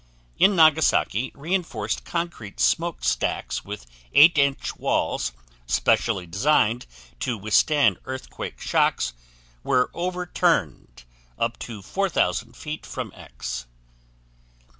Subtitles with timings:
[0.39, 3.85] In Nagasaki, reinforced concrete smoke stacks with
[4.15, 5.31] 8" walls,
[5.67, 6.87] specially designed
[7.19, 9.13] to withstand earthquake shocks,
[9.63, 11.03] were overturned
[11.37, 13.67] up to 4,000 feet from X.